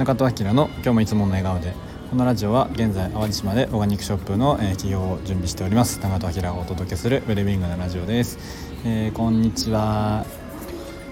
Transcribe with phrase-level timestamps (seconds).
[0.00, 1.74] 中戸明の今日もいつもの笑顔で
[2.08, 6.00] このラジオは現在淡路島でオーガニックショップの、えー、企業を準備しております。
[6.00, 8.38] 中戸明がお届けするウェルビングのラジオです、
[8.86, 10.24] えー、こんにちは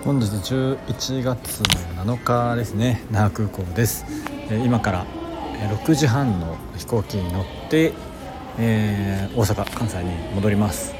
[0.05, 1.61] 本日11月
[2.01, 3.05] の7日ですね。
[3.11, 4.07] 那覇空港です、
[4.49, 5.07] えー、今から
[5.85, 7.93] 6時半の飛行機に乗って、
[8.57, 10.98] え大阪関西に戻ります。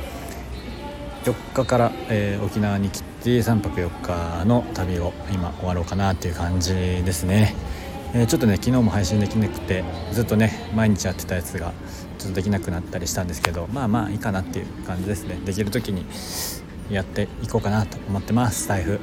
[1.25, 4.01] 4日から、え沖縄に来て3泊4
[4.41, 7.55] 日の旅を今終わろうかなっていう感じですね、
[8.15, 11.73] えー、ちょっとね昨日も配信できなくてずっとね毎日やってたやつが
[12.19, 15.39] ちょっとできなくなったりしたんですけどまあまあいいかなっていう感じですね。
[15.45, 16.07] できる時に
[16.91, 19.01] やっていこうかなと思ってます財布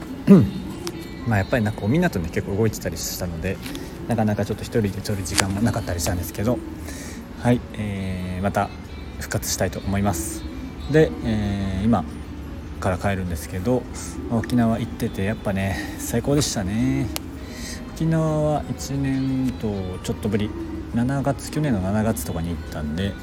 [1.27, 3.57] まあやっぱりなんかこうみんなとね結構動いてたりしたので
[4.07, 6.57] なかなかちょっと一人で撮る時間もなかったりしたんですけど
[7.41, 8.69] はい、えー、また
[9.19, 10.54] 復活したいと思います。
[10.91, 12.03] で、えー、今
[12.79, 13.83] から帰るんですけど
[14.31, 17.07] 沖縄行っててやっぱね最高でしたね。
[17.95, 19.69] 沖縄は1年と
[20.03, 20.49] ちょっとぶり
[20.93, 23.13] 7月去年の7月とかに行ったんで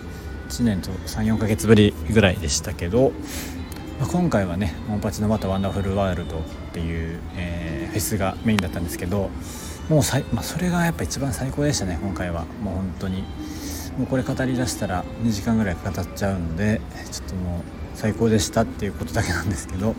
[0.48, 3.12] 1年と34ヶ月ぶりぐらいでしたけど、
[4.00, 9.28] まあ、今回はねモンパチのまたワンダフルワールドっていう、えー、フェスがメインだったんですけど
[9.90, 12.46] もうさい、まあ、それがやっぱ一番最高でしたね今回は。
[12.62, 13.24] もう本当に。
[13.98, 17.62] もうこれ語りだしたら2時間ぐらい語っちゃうのでちょっともう
[17.94, 19.94] 最高でしたっていうことだけなんですけど、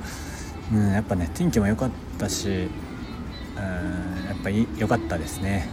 [0.71, 2.55] うん、やっぱね天気も良かったし、うん、
[4.25, 5.67] やっぱり良かったですね。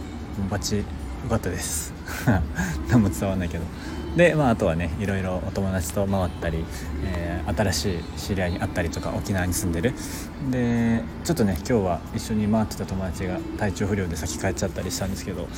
[0.49, 0.83] バチ
[1.23, 1.93] 良かったです。
[2.89, 3.63] 何も伝わらないけど。
[4.15, 6.65] でまああとはねいろいろお友達と回ったり、
[7.05, 9.93] えー、新しい知り合いに会ったりとか沖縄に住んでる。
[10.51, 15.49] でちょっとね今日は一緒に回ってた友達が体調不良で先帰っちゃったりしたんですけど、ま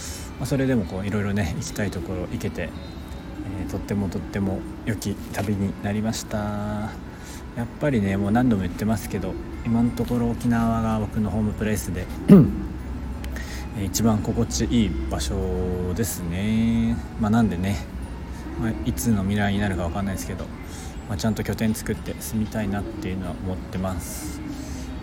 [0.43, 2.69] あ、それでもこういろいろね行きたいところ行けて
[3.59, 6.37] えー、とってもとっても良き旅になりました。
[7.57, 9.33] やっぱりねもう何度も言ってますけど
[9.65, 12.05] 今のところ沖縄が僕のホームプレイスで
[13.85, 16.95] 一番心地いい場所ですね。
[17.19, 17.77] まあ、なんでね、
[18.59, 20.45] まあ、いつの未来になるか分かんないですけど、
[21.09, 24.39] まあ、ちゃんと拠点作って住みたいなっていうのは思ってます、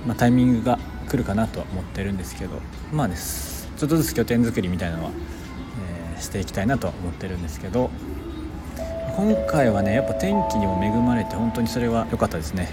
[0.06, 0.78] まあ、タイミングが
[1.08, 2.60] 来るかなとは思ってるんですけど
[2.92, 5.10] まあですちょっとずつ拠点作りみたいなのは、
[6.14, 7.90] えー、していきたいなとは思ってるんですけど
[9.16, 12.70] 今回はねやっぱ天気にも恵まれて本当にそれは良かったですね。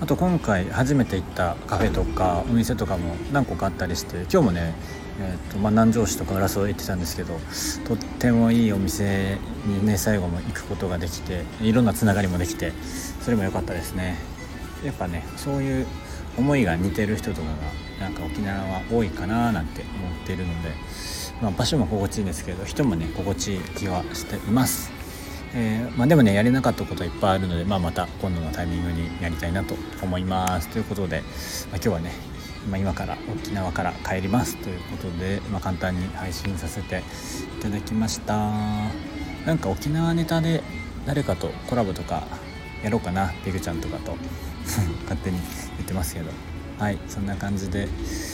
[0.00, 4.74] あと今回初めて行ったカフェとかお店とかも何個かあったりして今日もね、
[5.20, 7.38] えーとまあ、南城市とか浦添行ってたんですけど
[7.84, 12.72] とってもいいお店にね最後も行くことができていろんなつながりもできて
[13.20, 14.16] それも良かったですね。
[14.84, 15.86] やっぱねそういう
[16.36, 17.48] 思いが似てる人とか
[18.00, 20.70] がなんか沖縄は多いかななんて思っているので、
[21.40, 24.90] まあ、場所も心地いいんですけど人もね心地いい気はしています。
[25.54, 30.68] えー、まあ、でもねやれなかったこといっぱいあるので、まあ、また今度のタイミングにやりたいなと思います。
[30.68, 31.26] ということで、まあ、
[31.76, 32.12] 今日はね、
[32.70, 37.02] ま今から沖縄から帰りますということで、ま簡単に配信させて
[37.58, 38.34] いただきました。
[39.46, 40.62] なんか沖縄ネタで
[41.06, 42.26] 誰かとコラボとか
[42.82, 44.16] やろうかなペグちゃんとかと
[45.02, 45.38] 勝手に
[45.76, 46.30] 言ってますけど。
[46.78, 47.88] はいそんな感じで、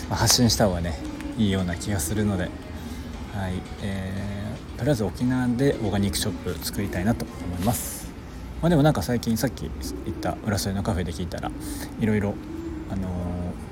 [0.09, 0.99] ま発信した方がね
[1.37, 2.45] いいような気がするので。
[3.35, 4.39] はいえー
[4.79, 8.09] とりあえず沖縄でオーガニックショップ作りたいなと思います、
[8.63, 9.69] まあ、でもなんか最近さっき
[10.05, 11.51] 言った浦添のカフェで聞いたら
[11.99, 12.35] いろいろ
[12.91, 13.09] あの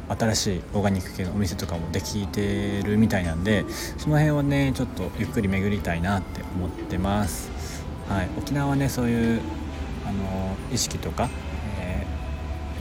[0.08, 3.64] ー、新しいオーガニック系のお店とかもできてるみたいなんで
[3.98, 7.50] その辺はねちょっとゆっくり巡りたいなって思ってます、
[8.08, 9.40] はい、沖縄はねそういう、
[10.04, 11.28] あのー、意識とか、
[11.80, 12.06] え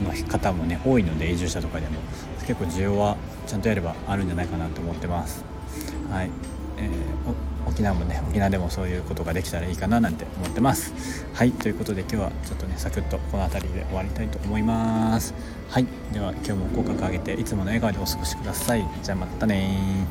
[0.00, 2.00] ー、の方もね多いので移住者とかでも
[2.46, 5.44] 結構需要はちゃんとやればあるんじゃないかなと思ってます。
[6.10, 6.30] はい。
[6.78, 10.92] えー沖縄もね沖縄でもそういうことができたらいいかななんて思ってます。
[11.34, 15.34] はいということで今日はちょっとねサクッとこの辺りで終わりたいと思います。
[15.68, 18.86] はいでは今日も口角上げていつもの笑顔でお過ごしください。
[19.02, 20.06] じゃあまたね